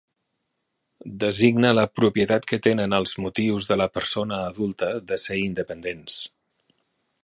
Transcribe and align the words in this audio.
Designa 1.23 1.73
la 1.79 1.83
propietat 1.99 2.49
que 2.53 2.59
tenen 2.69 2.97
els 3.01 3.13
motius 3.27 3.71
de 3.73 3.79
la 3.83 3.89
persona 3.99 4.43
adulta 4.49 4.93
de 5.13 5.23
ser 5.27 5.43
independents. 5.47 6.23